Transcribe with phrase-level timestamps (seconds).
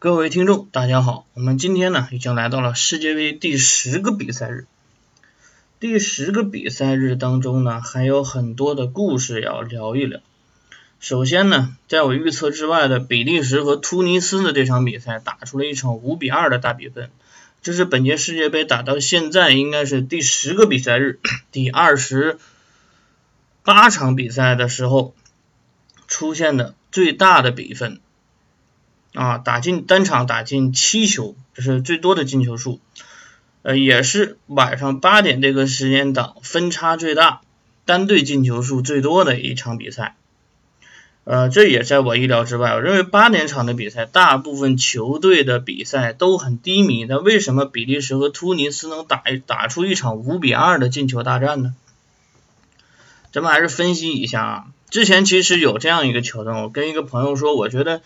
[0.00, 4.64] 各位听众，大家好，我们今天呢已经来到了世界杯第十个比赛日。
[5.80, 10.20] 第十个比赛日当中呢，还有很多的故事要聊一聊。
[11.00, 17.10] 首先呢，在我预测之外的比利时和突尼斯的这场比赛打出了一场五比二的大比分，
[17.60, 21.18] 这是本届世界杯打到现在应该是第十个比赛日，
[21.50, 22.38] 第二十
[23.64, 25.16] 八场比赛的时候
[26.06, 28.00] 出现的最大的比分。
[29.18, 32.80] 啊，打进单场打进七球，这是最多的进球数，
[33.62, 37.40] 呃，也是晚上八点这个时间档分差最大、
[37.84, 40.14] 单队进球数最多的一场比赛，
[41.24, 42.74] 呃，这也在我意料之外。
[42.74, 51.74] 我认为八点场的比赛，大部分球队的比赛都很低迷，那为什么比利时和突尼斯能打一打出一场五比二的进球大战呢？
[53.32, 58.00] 咱们还是分析一下啊，之前其实有这样一个桥段，我跟一个朋友说，我觉得。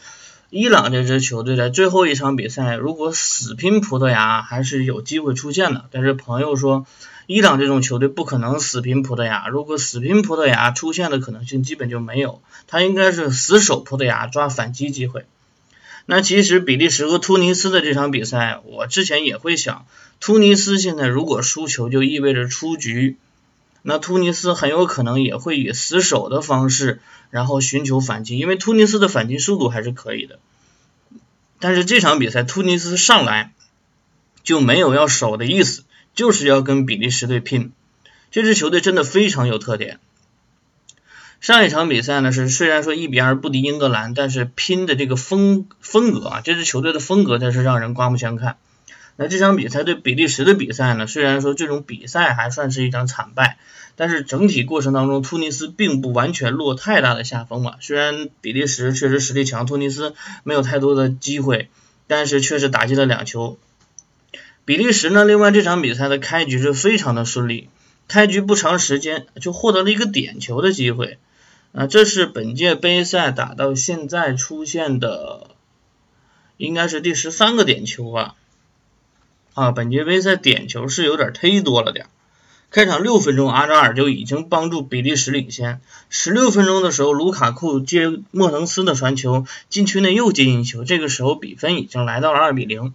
[0.55, 5.87] 伊朗这支球队在最后一场比赛，如果死拼葡萄牙，还是有机会出现的。
[5.91, 6.87] 但是朋友说，
[7.27, 12.43] 伊朗这种球队不可能死拼葡萄牙，如果死拼葡萄牙，出现的可能性基本就没有。
[12.67, 15.25] 他应该是死守葡萄牙，抓反击机会。
[16.05, 19.87] 那其实比利时和突尼斯的这场比赛，我之前也会想，
[20.21, 23.17] 突尼斯现在如果输球，就意味着出局。
[23.83, 30.39] 那突尼斯很有可能也会以死守的方式，然后寻求反击，因为突尼斯的反击速度还是可以的。
[31.59, 33.53] 但是这场比赛突尼斯上来
[34.43, 37.73] 就没有要守的意思，就是要跟比利时队拼。
[38.31, 40.01] 这支球队真的非常有特点。
[41.41, 48.59] 上一场比赛呢是虽然说一比二不敌英格兰，但是拼的这个风风格啊，这支球队的风格真是让人刮目相看。
[49.17, 51.07] 那这场比赛对比利时的比赛呢？
[51.07, 53.59] 虽然说这种比赛还算是一场惨败，
[53.95, 57.77] 但是整体过程当中，突尼斯并不完全落太大的下风嘛。
[57.81, 61.69] 虽然比利时确实实力强，突尼斯没有太多的机会，
[62.07, 63.59] 但是确实打进了两球。
[64.65, 67.69] 比利时呢，另外这场比赛的开局是非常的顺利，
[68.09, 71.19] 开局不长时间就获得了一个点球的机会
[71.73, 75.49] 啊，这是本届杯赛打到现在出现的，
[76.57, 78.37] 应该是第十三个点球吧。
[79.55, 82.07] 啊，本届杯赛点球是有点忒多了点。
[82.71, 85.83] 开场六分钟，阿扎尔就已经帮助比利时领先。
[86.09, 90.83] 十六分钟的时候，卢卡库接莫腾斯的传球，禁区内又接进球。
[90.83, 92.95] 这个时候比分已经来到了二比零。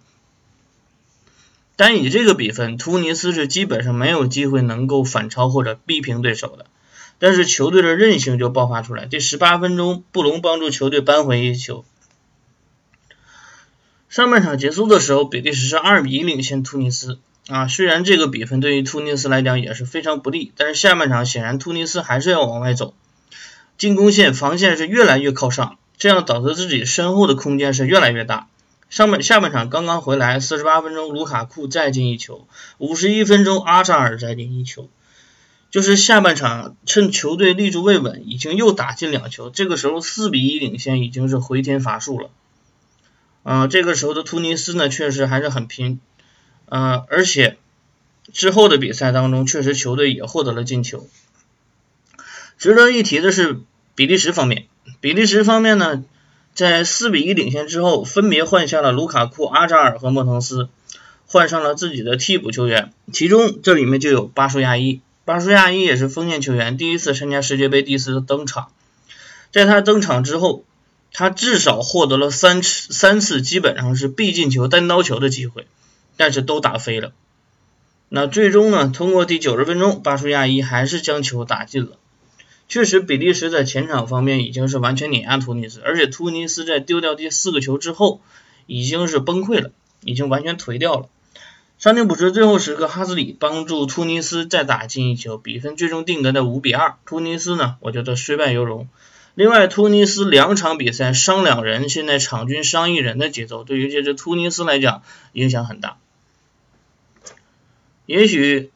[1.76, 6.66] 单以这个比分，突尼斯是基本上没有机会能够反超或者逼平对手的。
[7.20, 9.06] 但是球队的韧性就爆发出来。
[9.06, 11.84] 第十八分钟，布隆帮助球队扳回一球。
[14.08, 17.68] 上半场结束的时候，比利时是二比一领先突尼斯啊。
[17.68, 22.94] 虽然这个比分对于突尼斯来讲也是非常不利，但是下半场显然突尼斯还是要往外走，
[23.76, 28.48] 进攻线、防线是越来越靠上，这样导致自己身后的空间是越来越大。
[28.88, 32.48] 上半下半场刚刚回来，四十八分钟卢卡库再进一球，
[32.78, 34.88] 五十一分钟阿扎尔再进一球，
[35.70, 42.30] 就是下半场趁球队立足未稳，已经又打进两球，这个时候四比一领先已经是回天乏术了。
[43.44, 46.00] 啊，这个时候的突尼斯呢，确实还是很拼，
[46.66, 47.56] 啊，而且
[48.32, 51.08] 之后的比赛当中，确实球队也获得了进球。
[52.58, 53.60] 值得一提的是，
[53.94, 54.66] 比利时方面，
[55.00, 56.04] 比利时方面呢，
[56.52, 60.68] 在四比一领先之后，分别换下了卢卡库、阿扎尔和莫腾斯，
[61.26, 68.72] 换上了自己的替补球员，其中这里面就有巴舒亚伊，巴舒亚伊也是锋线球员，第一次参加世界杯，第一次登场，
[69.52, 70.64] 在他登场之后。
[71.12, 75.66] 他至少获得了三次三次基本上是必进球单刀球的机会，
[76.16, 77.12] 但是都打飞了。
[78.10, 78.90] 那最终呢？
[78.94, 81.92] 通过第九十分钟，巴舒亚伊还是将球打进了。
[82.68, 88.20] 确实，比利时在前场方面已经是完全碾压突尼斯，而且突尼斯在丢掉第四个球之后，
[88.66, 89.70] 已经是崩溃了，
[90.04, 91.08] 已经完全颓掉了。
[91.78, 96.96] 伤停补时最后时刻，哈斯里帮助突尼斯再打进一球，比分最终定格在五比二。
[97.06, 98.88] 突尼斯呢，我觉得虽败犹荣。
[99.38, 105.96] 另外，突尼斯两场比赛伤两人，现在场均伤一人的节奏，对于这支突尼斯来讲影响很大。
[108.04, 108.72] 也许，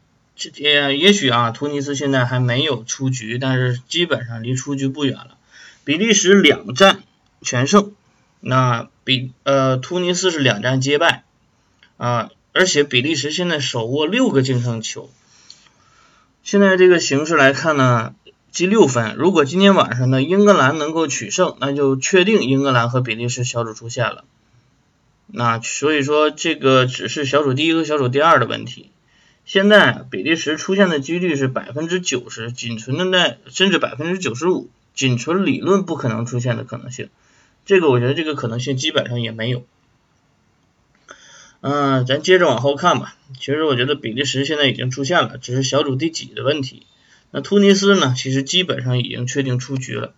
[0.55, 5.37] 也也许啊，突尼斯现在还没有出局，但是基本上离出局不远了。
[5.83, 7.03] 比利时两战
[7.41, 7.93] 全胜，
[8.39, 11.25] 那比呃突尼斯是两战皆败
[11.97, 15.11] 啊，而且比利时现在手握六个净胜球。
[16.45, 18.15] 现在这个形势来看呢？
[18.53, 24.25] 积六分，如果今天晚上呢英格兰能够取胜，那就确定英格兰和比利时小组出线了。
[25.27, 28.91] 那所以说这个只是小组第一和小组第二的问题。
[29.47, 37.09] 现在比利时出现的几率是百分之九十，仅存的那甚至百分之九十五，仅存理论不可能出现的可能性。
[37.65, 39.65] 这个我觉得这个可能性基本上也没有。
[41.63, 43.17] 嗯，咱接着往后看吧。
[43.39, 46.87] 其实我觉得比利时现在已经出现了，只是小组第几的问题。
[47.33, 48.15] 那突尼斯呢？
[48.17, 50.13] 其实基本上已经确定出局了。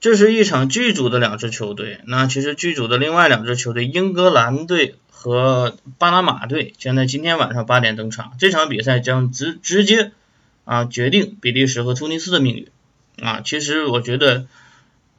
[0.00, 2.00] 这是一场剧组的两支球队。
[2.06, 8.34] 那其实剧组的另外两支球队，英格兰队和巴拿马队，将在今天晚上八点登场。
[8.38, 10.12] 这场比赛将直直接
[10.64, 12.68] 啊决定比利时和突尼斯的命运
[13.20, 13.40] 啊。
[13.40, 14.46] 其实我觉得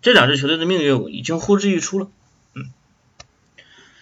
[0.01, 2.10] 这两支球队的命运已经呼之欲出了。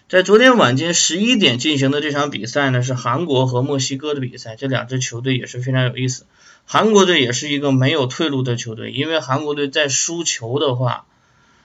[0.09, 4.55] 在昨天晚间十一点进行的这场比赛呢，是韩国和墨西哥的比赛。
[4.55, 6.25] 这两支球队也是非常有意思。
[6.63, 11.03] 韩国队也是一个没有退路的球队，因为韩国队在输球的话，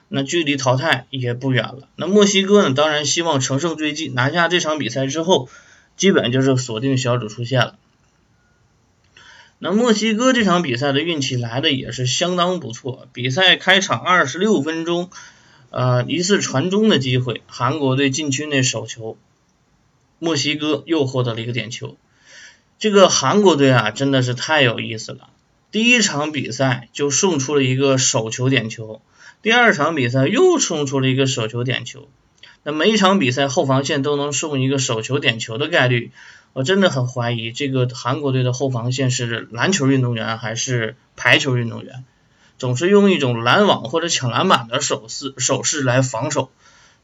[0.09, 1.89] 那距离淘汰也不远了。
[1.95, 5.49] 那墨西哥呢，当然希望乘胜追击，拿下这场比赛之后，
[5.97, 7.77] 基本就是锁定小组出线了。
[9.61, 13.07] 那墨西哥这场比赛的运气来的也是相当不错。
[13.13, 15.11] 比赛开场二十六分钟。
[15.73, 19.17] 呃，一次传中的机会，韩国队禁区内手球，
[20.19, 21.97] 墨西哥又获得了一个点球。
[22.79, 25.31] 这个韩国队啊，真的是太有意思了。
[25.71, 29.01] 第一场比赛就送出了一个手球点球，
[29.41, 32.07] 第二场比赛又送出了一个手球点球。
[32.65, 36.11] 那每一场比赛后防线都能送一个手球点球的概率，
[36.53, 42.05] 我真的很怀疑这个韩国队的后防线是篮球运动员还是排球运动员。
[42.63, 46.53] 总是用一种拦网或者抢篮板的手势手势来防守，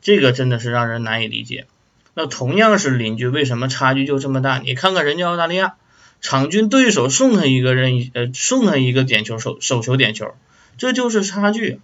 [0.01, 1.67] 这个真的是让人难以理解。
[2.15, 4.59] 那同样是邻居，为什么差距就这么大？
[4.59, 5.75] 你看看人家澳大利亚，
[6.21, 10.33] 场均对手送他一个人呃送他一个点球手手球点球，
[10.77, 11.81] 这就是差距。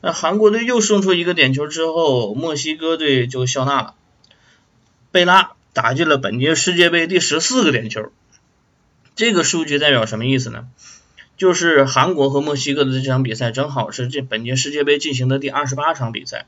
[0.00, 3.94] 那韩国队又送出一个点球之后，墨西哥队就笑纳了，
[5.12, 8.10] 贝拉打进了本届世界杯第十四个点球，
[9.14, 10.68] 这个数据代表什么意思呢？
[11.38, 16.46] 就是韩国和墨西哥的这场比赛，正好是这本届世界杯进行的第二十八场比赛，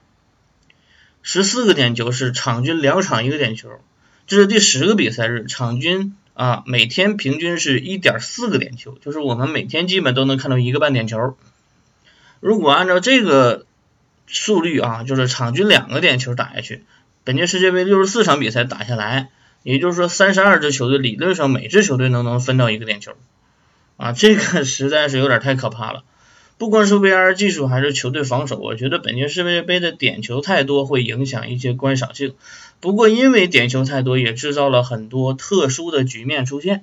[1.23, 3.71] 十四个点球是场均两场一个点球，
[4.27, 11.37] 这是第十个比赛日，场均啊每天平均是一点四个点球，就是我们每天基本都能看到一个半点球。
[12.41, 13.67] 如果按照这个
[14.27, 16.83] 速率啊，就是场均两个点球打下去，
[17.23, 19.29] 本届世界杯六十四场比赛打下来，
[19.63, 23.13] 也就是说三十二支球队理论上每支球队都能分到一个点球。
[24.01, 26.05] 啊，这个实在是有点太可怕了。
[26.57, 32.35] 不光是 VR 技术，还是球队防守，我觉得本届世界杯的点球太多会影响一些观赏性。
[32.81, 36.83] 不过因为点球太多，也制造了很多特殊的局面出现。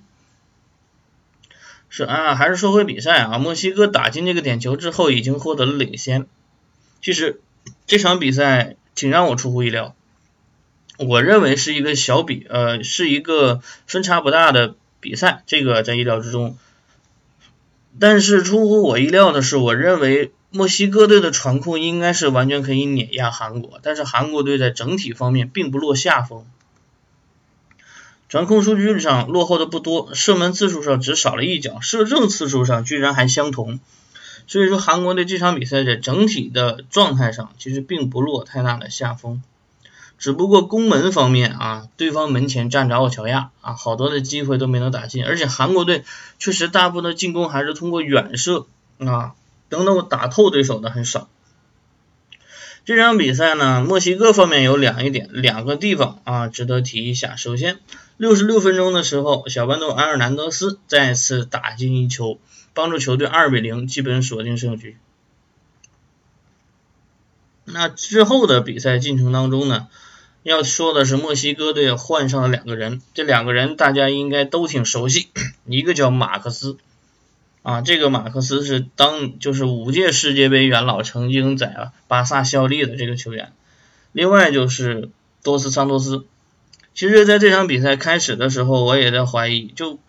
[1.90, 6.28] 是啊，还是说回比赛啊，墨西哥打进这个点球之后，已经获得了领先。
[7.02, 7.42] 其实
[7.88, 9.96] 这场比赛挺让我出乎意料，
[11.00, 16.60] 我认为是一个小比，呃，是一个分差不大的比赛，这个在意料之中。
[18.00, 26.46] 但是出乎我意料的是，我认为墨西哥队的传控应该是完全可以碾压韩国，但是韩国队在整体方面并不落下风，
[28.30, 33.80] 传控数据上落后的不多，射门次数上只少了一脚，射正次数上居然还相同，
[34.48, 39.42] 所以说韩国队这场比赛在整体的状态上其实并不落太大的下风。
[40.18, 46.04] 只不过攻门方面啊，对方门前站着奥乔亚啊，好多的机会都没能打进，而且韩国队
[46.40, 48.66] 确实大部分的进攻还是通过远射
[48.98, 49.36] 啊，
[49.70, 51.30] 等等打透对手的很少。
[52.84, 57.36] 这场比赛呢，墨西哥方面有两一点，两个地方啊值得提一下。
[57.36, 57.80] 首先，
[58.16, 62.40] 六十六分钟的时候，小豌豆埃尔南德斯再次打进一球，
[62.74, 64.98] 帮助球队二比零基本锁定胜局。
[67.66, 69.90] 那之后的比赛进程当中呢？
[70.44, 75.28] 要说的是，墨西哥队换上了两个人，这两个人大家应该都挺熟悉，
[75.66, 76.78] 一个叫马克思，
[77.64, 83.52] 啊，这个马克思是当就是五届世界杯元老，曾经在巴萨效力的这个球员，
[84.14, 85.10] 另外就是
[85.44, 86.26] 多斯桑托斯。
[86.94, 90.00] 其实，在这场比赛开始的时候，我也在怀疑，就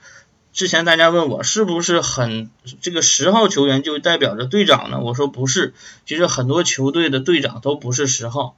[0.52, 2.48] 之前大家问我是不是很
[2.80, 5.00] 这个十号球员就代表着队长呢？
[5.00, 5.74] 我说不是，
[6.06, 8.56] 其实很多球队的队长都不是十号。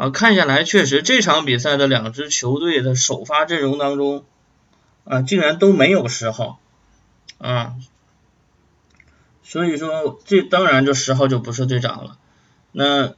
[0.00, 4.24] 啊，看下来确实这场比赛的两支球队的首发阵容当中，
[5.04, 6.58] 啊，竟然都没有十号，
[7.36, 7.74] 啊，
[9.42, 12.16] 所以说这当然这十号就不是队长了。
[12.72, 13.12] 那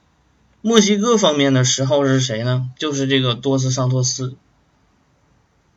[0.60, 2.68] 墨西哥方面的十号是谁呢？
[2.76, 4.34] 就是这个多斯桑托斯，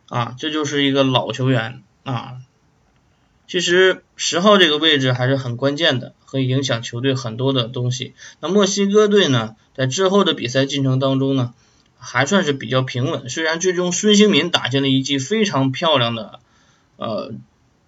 [0.10, 2.40] 啊，这就是一个老球员啊。
[3.48, 8.14] 其实十号这个位置还是很关键的，可以影响球队很多的东西。
[8.40, 11.54] 那墨西哥队呢，在之后的比赛进程当中呢，
[12.00, 13.30] 还算是比较平稳。
[13.30, 16.40] 虽然最终孙兴民打进了一记非常漂亮的
[16.98, 17.34] 呃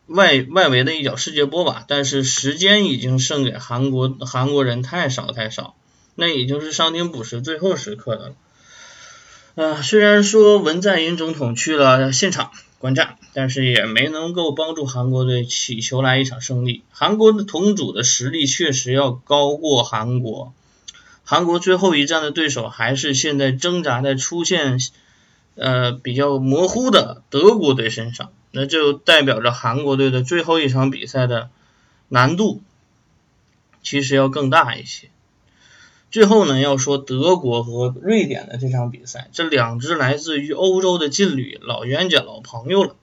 [0.06, 5.76] 外外围的一脚世界波吧，但是时间已经剩给韩国韩国人太少太少
[6.16, 8.36] 那已经是伤停补时最后时刻的了。
[9.56, 16.82] 啊，虽然说文在寅总统去了现场观战，但是也没能够帮助韩国队祈求来一场胜利。
[16.90, 20.54] 韩国的同组的实力确实要高过韩国，
[21.24, 24.80] 韩国最后一战的对手还是现在挣扎在出现
[25.54, 31.52] 呃比较模糊的德国队身上，那就代表着韩国队的最后一场比赛的
[32.10, 32.64] 难度
[33.84, 35.10] 其实要更大一些。
[36.10, 42.96] 最后呢，要说德国和瑞典的这场比赛，这两支来自于欧洲的劲旅，老冤家、老朋友了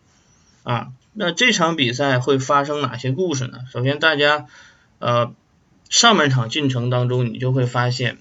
[0.64, 0.88] 啊。
[1.12, 3.60] 那这场比赛会发生哪些故事呢？
[3.72, 4.46] 首先，大家
[4.98, 5.32] 呃
[5.88, 8.18] 上半场进程当中，你就会发现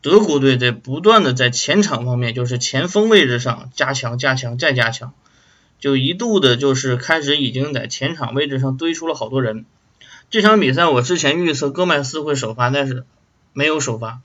[0.00, 5.12] 德国队在不断的在前场方面，就是前锋位置上加强、加强再加强，
[5.78, 9.66] 就一度的就是开始已经在前场位置上堆出了好多人。
[10.30, 13.04] 这场比赛我之前预测戈麦斯会首发，但是。
[13.54, 14.22] 没有首发，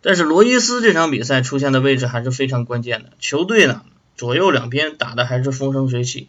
[0.00, 3.12] 但是罗伊斯这场比赛出现的位置还是非常关键的。
[3.20, 3.84] 球队呢
[4.16, 6.28] 左右两边打的还是风生水起，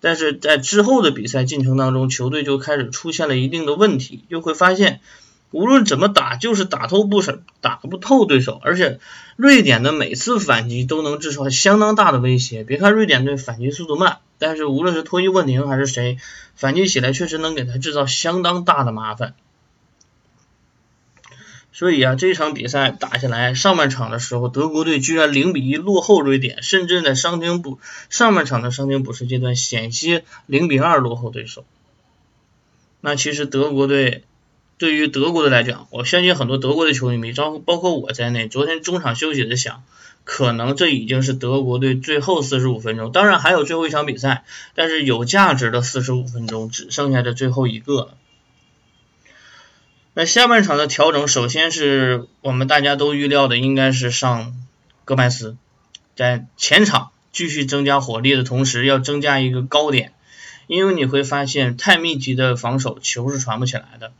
[0.00, 5.00] 但是在之后的比赛进程当中，球队就开始出现了一定的问题，就会发现
[5.50, 9.00] 无论怎么打就是打透不是打不透对手，而且
[9.36, 12.64] 瑞典的每次反击都能制造相当大的威胁。
[12.64, 16.18] 别看瑞典队反击速度慢，但是无论是托伊沃宁还是谁
[16.54, 19.34] 反击起来，确实能给他制造相当大的麻烦。
[21.72, 31.64] 所以啊，这场比赛打下来，上半场的时候，德国队居然零比一落后瑞典，甚至在伤停补上半场的伤停补时阶段，险些零比二落后对手。
[33.00, 34.24] 那其实德国队
[34.78, 39.82] 对于德国队来讲，我相信很多德国的球迷，包包括我在内，昨天中场休息的想，
[40.24, 48.16] 可能这已经是德国队最后四十五分钟，当然还有最后一场比赛，但是有价值的四十五分钟只剩下这最后一个了。
[50.12, 54.56] 那下半场的调整，首先是我们大家都预料的，应该是上
[55.04, 55.56] 戈麦斯，
[56.16, 60.12] 在前场继续增加火力的同时，要增加一个高点，
[60.66, 64.12] 因为你会发现太密集的防守球是传不起来的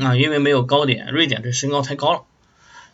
[0.00, 2.22] 啊，因为没有高点，瑞典这身高太高了。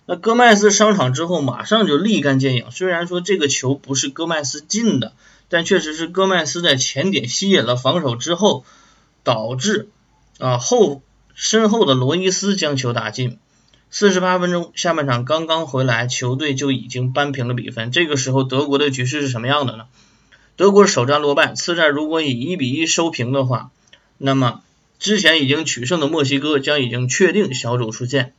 [0.07, 5.13] 那戈麦斯上场之后，马上就立竿见影，虽然说这个球不是戈麦斯进的，
[5.51, 8.65] 但确实是戈麦斯在前点吸引了防守之后，
[9.25, 9.91] 导致
[10.39, 11.03] 啊后。
[11.41, 13.39] 身后的罗伊斯将球打进，
[13.91, 17.93] 四十八分钟下半场刚刚回来，球队就已经扳平了比分。
[17.93, 19.87] 这个时候德国的局势是什么样的呢？
[20.57, 23.71] 德国首战落败，次战如果以一比一收平的话，
[24.17, 24.63] 那么
[24.99, 28.35] 之前已经取胜的墨西哥将已经确定小组出线。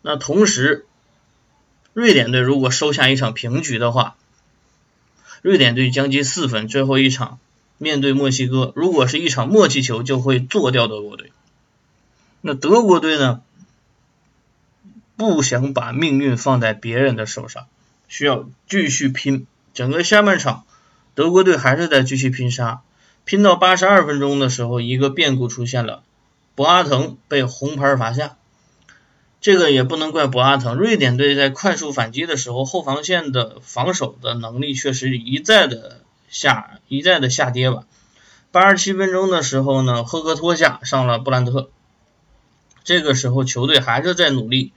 [0.00, 0.86] 那同时，
[1.92, 4.16] 瑞典队如果收下一场平局的话，
[5.42, 7.38] 瑞典队将积四分，最后一场
[7.76, 11.30] 面对墨西哥，如果是一场默契球，就会做掉德国队。
[12.40, 13.42] 那德国队呢？
[15.16, 17.66] 不想把命运放在别人的手上，
[18.08, 19.46] 需要继续拼。
[19.74, 20.64] 整个下半场，
[21.14, 22.80] 德国队还是在继续拼杀，
[23.26, 26.02] 拼到八十二分钟的时候，一个变故出现了，
[26.54, 28.36] 博阿滕被红牌罚下。
[29.42, 37.84] 这个也不能怪博阿滕，瑞典队在快速反击的时候，后防线的防守的能力确实一再的下一再的下跌吧。
[38.50, 41.68] 八十七分钟的时候呢，赫克托下上了布兰特。
[42.84, 44.72] 这个时候球队还是在努力。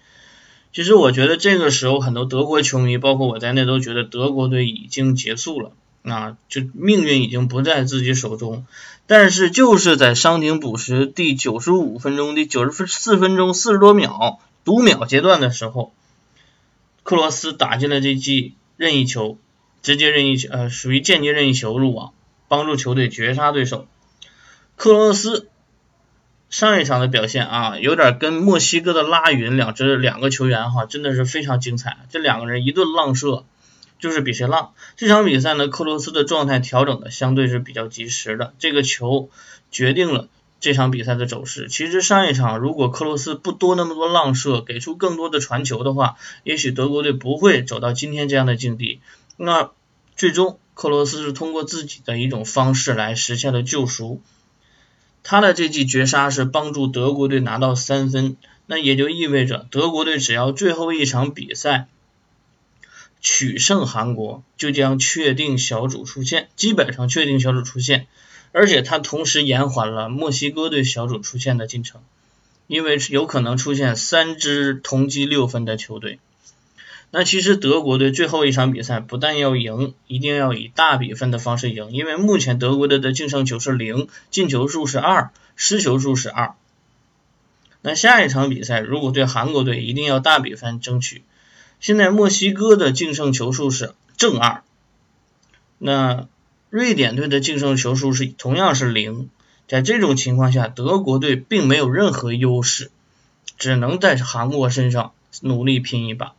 [0.72, 8.66] 其实我觉得这个时候很多德国球迷，包括我在内，都觉得德国队已经结束了，啊，就命运已经不在自己手中。
[9.06, 15.94] 但是就是在伤停补时第九十五分钟、第九十分四分钟四十多秒读秒阶段的时候，
[17.04, 19.38] 克罗斯打进了这记任意球，
[19.84, 22.14] 直接任意球，呃，属于间接任意球入网，
[22.48, 23.86] 帮助球队绝杀对手。
[24.76, 25.50] 克罗斯。
[26.54, 31.98] 上一场的表现啊，有点跟墨西哥的拉云两支两个球员哈，真的是非常精彩。
[32.12, 33.44] 这两个人一顿浪射，
[33.98, 34.74] 就是比谁浪。
[34.96, 39.32] 这场比赛呢，克罗斯的状态调整的相对是比较及时的，这个球
[39.72, 40.28] 决定了
[40.60, 41.68] 这场比赛的走势。
[41.70, 49.02] 其实上一场如果克罗斯不多那么多浪射，给出更多的传球的话，也许德国队不会走到今天这样的境地。
[49.38, 49.72] 那
[50.16, 54.22] 最终克罗斯是通过自己的一种方式来实现了救赎。
[55.24, 61.88] 他的这记绝杀是帮助德国队拿到三分，那也就意味着德国队只要最后一场比赛
[63.22, 68.08] 取胜韩国，就将确定小组出线，基本上确定小组出线。
[68.52, 72.02] 而且他同时延缓了墨西哥队小组出线的进程，
[72.68, 76.20] 因为有可能出现三支同积六分的球队。
[77.16, 86.56] 那其实德国队最后一场比赛不但要赢，一定要以大比分的方式赢，因为目前德国队的净胜球是零，进球数是二，失球数是二。
[87.84, 91.22] 那下一场比赛如果对韩国队，一定要大比分争取。
[91.80, 94.64] 现在墨西哥的净胜球数是正二，
[95.78, 96.28] 那
[96.72, 99.30] 瑞典队的净胜球数是同样是零。
[99.68, 102.90] 在这种情况下，德国队并没有任何优势，
[103.60, 106.34] 只能在韩国身上努力拼一把。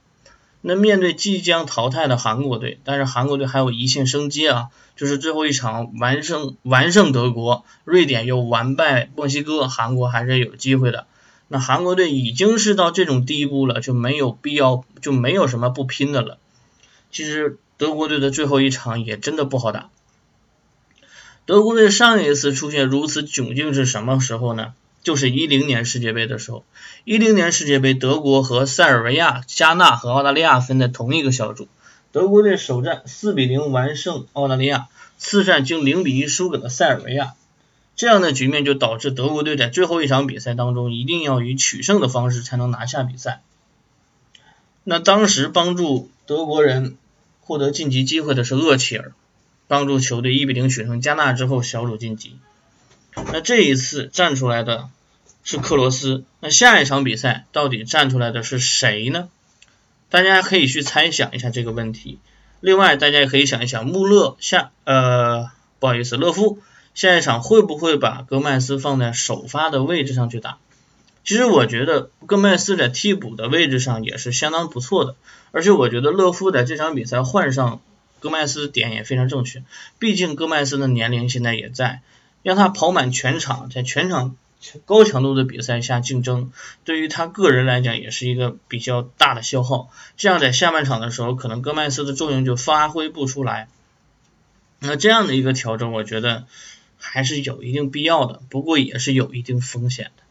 [0.67, 11.07] 那面对即将淘汰的韩国队，但是韩国队还有一线生机啊，就是最后一场完胜完胜德国，瑞典又完败墨西哥，韩国还是有机会的。
[11.49, 16.39] 那韩国队已经是到这种地步了，就没有必要，就没有什么不拼的了。
[17.11, 19.91] 其实德国队的最后一场也真的不好打。
[21.45, 24.73] 德国队上一次出现如此窘境是什么时候呢？
[25.05, 26.65] 就是一零年世界杯的时候，
[27.05, 31.69] 一零年世界杯，德国和塞尔维亚、加纳和澳大利亚分在同一个小组，
[32.11, 37.35] 德国队首战四比零完胜澳大利亚，次战经零比一输给了塞尔维亚，
[37.95, 43.43] 这样的局面就导致德国队在最后一场比赛当中一定要以取胜的方式才能拿下比赛。
[44.85, 46.97] 那当时帮助德国人
[47.43, 49.13] 获得晋级机会的是厄齐尔，
[49.69, 52.39] 帮助球队一比零取胜加纳之后小组晋级。
[53.33, 54.89] 那这一次站出来的
[55.43, 59.29] 是克罗斯，那下一场比赛到底站出来的是谁呢？
[60.11, 62.19] 大家可以去猜想一下这个问题。
[62.61, 66.61] 另外，大家也可以想一想，穆勒下呃不好意思，勒夫
[66.95, 70.59] 下一场会不会把戈麦斯放在首发的位置上去打？
[71.25, 75.17] 其实我觉得戈麦斯在替补的位置上也是相当不错的，
[75.53, 77.81] 而且我觉得勒夫在这场比赛换上
[78.21, 79.63] 戈麦斯点也非常正确，
[79.99, 82.01] 毕竟戈麦斯的年龄现在也在。
[82.45, 84.37] 让他跑满全场，在全场
[84.85, 86.53] 高强度的比赛下竞争，
[86.85, 89.91] 对于他个人来讲也是一个比较大的消耗。
[90.19, 93.67] 这样在下半场的时候，可能戈麦斯的作用就发挥不出来。
[94.79, 96.45] 那这样的一个调整，我觉得
[96.99, 100.23] 还是有一定必要的，不过也是有一定风险的。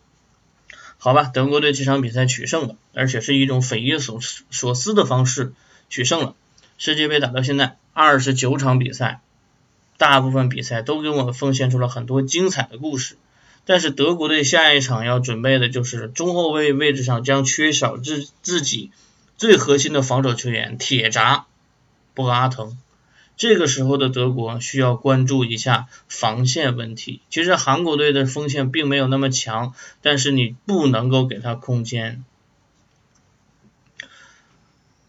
[1.00, 5.54] 好吧，德国队这场比赛取胜了，而且是一种匪夷所所思的方式
[5.90, 6.36] 取胜了。
[6.78, 9.20] 世界杯打到现在二十九场比赛。
[10.04, 13.16] 大部分比赛都给我们奉献出了很多精彩的故事，
[13.66, 18.92] 但是德国队下一场要准备的就是中后卫位置上将缺少自自己
[19.38, 21.46] 最核心的防守球员铁闸
[22.14, 22.78] 博阿滕，
[23.38, 27.22] 这个时候的德国需要关注一下防线问题。
[27.30, 32.26] 其实韩国队的锋线并没有那么强，但是你不能够给他空间。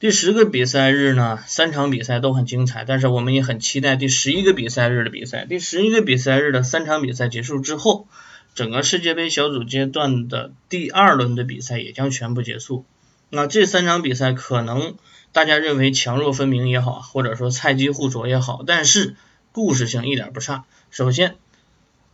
[0.04, 5.46] 第十个比赛日呢，三场比赛都很精彩，但是我们也很期待第十一个比赛日的比赛。
[5.46, 8.06] 第十一个比赛日的三场比赛结束之后，
[8.54, 12.84] 整个世界杯小组阶段的第二轮的比赛也将全部结束。
[13.30, 14.96] 那这三场比赛可能
[15.32, 19.16] 大家认为强弱分明也好，或者说菜鸡互啄也好，但是
[19.52, 20.66] 故事性一点不差。
[20.90, 21.36] 首先。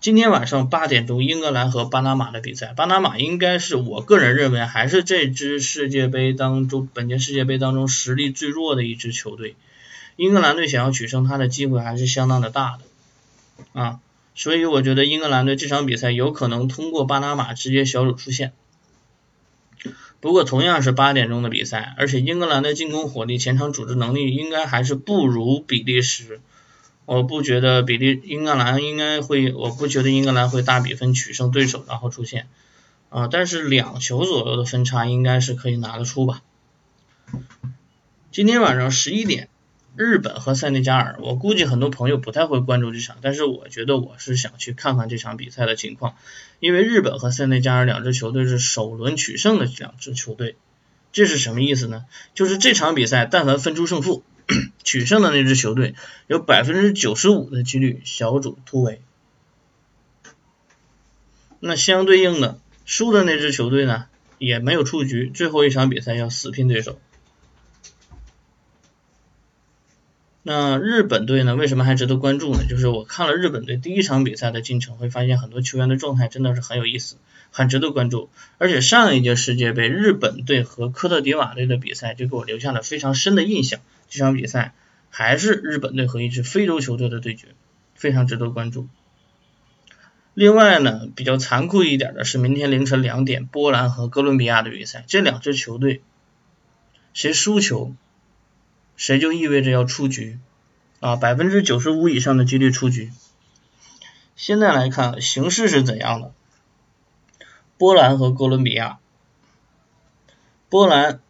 [0.00, 2.72] 今天晚上八点钟，英格兰和巴拿马的比赛。
[2.74, 9.56] 巴拿马应该是我个人认为还是这支世界杯当中本届世界杯当中实力最弱的一支球队。
[10.16, 14.00] 英格兰队想要取胜，他的机会还是相当的大的啊。
[14.34, 18.54] 所以我觉得英格兰队这场比赛有可能通过巴拿马直接小组出线。
[20.20, 26.40] 不过同样是八点钟的比赛，而且英格兰的进攻火力、前场组织能力应该还是不如比利时。
[27.10, 32.46] 我不觉得比利英格兰应该会，我不觉得英格兰会大比分取胜对手，然后出现
[33.08, 36.40] 啊，但是两球左右的分差应该是可以拿得出吧。
[38.30, 39.48] 今天晚上十一点，
[39.96, 46.14] 日本和塞内加尔，我估计很多朋友不太会关注这场，但是我觉得我是想去看看这场比赛的情况，
[46.60, 50.54] 因为日本和塞内加尔两支球队是首轮取胜的两支球队，
[51.10, 52.04] 这是什么意思呢？
[52.36, 54.22] 就是这场比赛但凡分出胜负。
[54.82, 55.94] 取胜的那支球队
[56.26, 59.00] 有百分之九十五的几率小组突围，
[61.60, 64.06] 那相对应的输的那支球队呢
[64.38, 66.98] 也没有出局，最后一场比赛要死拼对手。
[70.42, 72.64] 那日本队呢为什么还值得关注呢？
[72.66, 77.16] 就是我看了日本队第一场比赛的进程，会发现很多球员的状态真的是很有意思，
[77.50, 78.30] 很值得关注。
[78.56, 83.80] 而且上一届世界杯日本队和科特迪瓦队的比赛就给我留下了非常深的印象。
[84.08, 84.72] 这场比赛
[85.10, 87.48] 还是日本队和一支非洲球队的对决，
[87.94, 88.88] 非常值得关注。
[90.32, 96.00] 另外呢，比较残酷一点的是明天凌晨两点波兰和哥伦比亚的比赛，这两支球队
[97.12, 97.92] 谁输球，
[99.00, 100.38] 谁就意味着要出局
[101.00, 103.10] 啊，百分之九十五以上的几率出局。
[104.36, 106.34] 现在来看形势是怎样的？
[107.78, 108.98] 波兰和哥伦比亚，
[110.68, 111.20] 波兰。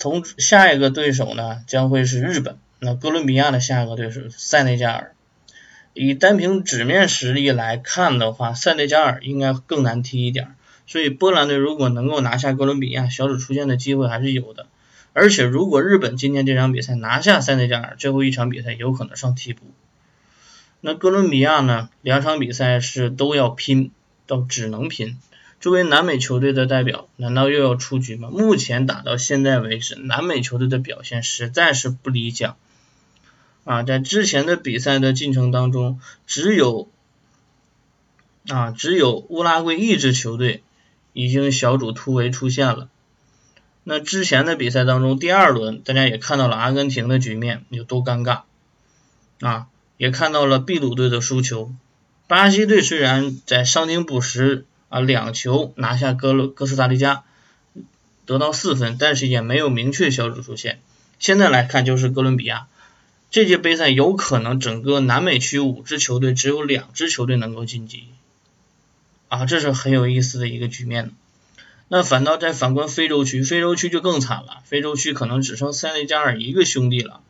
[0.00, 5.14] 同下一个对手呢将会是日本，那哥伦比亚的下一个对手塞内加尔。
[5.94, 10.56] 以单凭纸面实力来看的话，塞内加尔应该更难踢一点。
[10.88, 14.66] 所以波兰队如果能够拿下哥伦比亚，小组出线的机会还是有的。
[15.12, 19.62] 而且如果日本今天这场比赛拿下塞内加尔，最后一场比赛有可能上替补。
[20.80, 21.90] 那哥伦比亚呢？
[22.00, 23.92] 两场比赛是都要拼，
[24.26, 25.18] 到只能拼。
[25.60, 28.30] 作为南美球队的代表，难道又要出局吗？
[28.32, 32.56] 目前打到现在为止，南美球队的表现实在是不理想。
[33.62, 36.88] 啊，在之前的比赛的进程当中，只有
[38.48, 40.64] 啊只有乌拉圭一支球队
[41.12, 42.88] 已经小组突围出现了。
[43.84, 48.42] 那之前的比赛当中，第二轮大家也看到了阿根廷的局面有多尴尬
[49.40, 49.66] 啊，
[49.96, 51.74] 也看到了秘鲁队的输球。
[52.28, 57.24] 巴西队虽然在伤停补时啊两球拿下哥哥斯达黎加，
[58.24, 60.80] 得到四分，但是也没有明确小组出线。
[61.18, 62.68] 现在来看就是哥伦比亚，
[63.32, 68.04] 这届杯赛有可能整个南美区五支球队只有两支球队能够晋级
[69.28, 71.12] 啊，这是很有意思的一个局面呢。
[71.94, 77.20] 那反倒再反观非洲区，非洲区就更惨了，非洲区可能只剩塞内加尔一个兄弟了。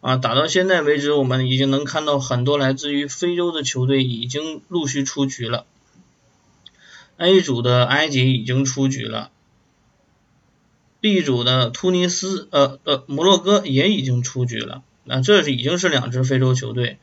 [0.00, 5.66] 啊，打到现在为止，我们已经能看到很多来自于非洲的球队已经陆续出局了。
[7.16, 9.32] A 组的埃及已经出局了
[11.00, 14.84] ，B 组的突尼斯呃呃摩洛哥也已经出局了。
[15.02, 17.00] 那这是已经是两支非洲球队。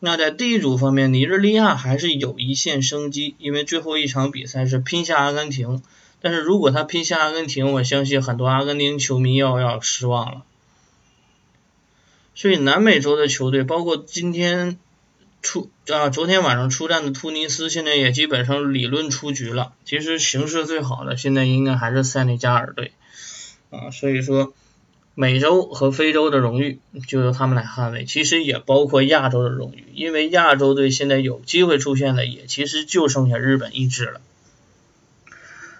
[0.00, 5.82] 那在 D 组方面，尼日利亚还是有一线生机，因为最后一场比赛是拼下阿根廷。
[6.20, 10.42] 但是如果他拼下阿根廷，我相信很多阿根廷球迷要要失望了。
[12.36, 14.78] 所以南美洲的球队，包括今天
[15.42, 19.72] 出啊昨天晚上出战的突尼斯，现在也基本上理论出局了。
[19.84, 22.92] 其实形势最好的现在应该还是塞内加尔队
[23.70, 24.52] 啊，所以说。
[25.20, 26.78] 美洲和非洲的荣誉
[27.08, 34.20] 就由他们来捍卫，其实也包括亚洲的荣誉，因为亚洲队现在有机会出现的也其实就剩下日本一支了。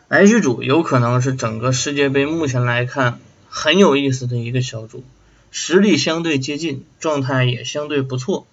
[0.09, 5.05] H 组有可能是整个世界杯目前来看很有意思的一个小组，
[5.53, 8.45] 实力相对接近，状态也相对不错，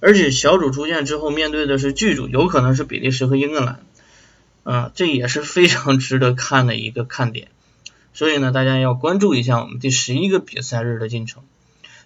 [0.00, 3.80] 而且小组出现之后面对的是巨组，有可能是比利时和英格兰，
[4.64, 7.46] 啊，这也是非常值得看的一个看点。
[8.16, 11.42] 所以呢，大家要关注一下我们第十一个比赛日的进程。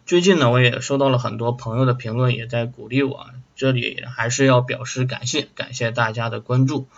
[0.07, 6.89] 最近呢，我也收到了很多朋友的评论，也在鼓励我，这里还是要表示感谢，感谢大家的关注。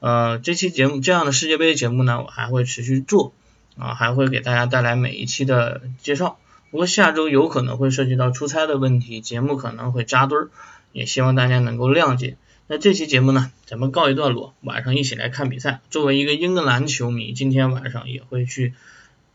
[0.00, 3.34] 呃，这期节目这样的世界杯节目呢，我还会持续做
[3.76, 6.38] 啊，还会给大家带来每一期的介绍。
[6.70, 10.48] 不过下周有可能会涉及到出差的问题，节目可能会扎堆儿，
[10.92, 12.38] 也希望大家能够谅解。
[12.68, 15.80] 那这期节目呢，咱们告一段落，晚上一起来看比赛。
[15.88, 18.74] 作为一个英格兰球迷，今天晚上也会去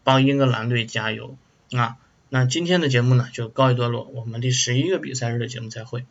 [0.03, 1.37] 帮英格兰队加油
[1.71, 1.95] 啊。
[2.27, 6.03] 那今天的节目呢，就告一段落，我们第十一个比赛日的节目再会。